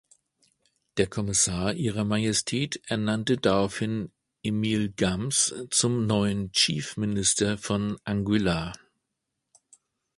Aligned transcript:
Der 0.97 1.05
Kommissar 1.05 1.75
Ihrer 1.75 2.05
Majestät 2.05 2.81
ernannte 2.87 3.37
daraufhin 3.37 4.11
Emile 4.41 4.89
Gumbs 4.89 5.53
zum 5.69 6.07
neuen 6.07 6.51
Chief 6.53 6.97
Minister 6.97 7.59
von 7.59 7.99
Anguilla. 8.03 8.73